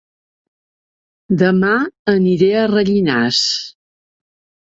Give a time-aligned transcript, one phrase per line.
[1.41, 1.73] Dema
[2.15, 3.45] aniré a Rellinars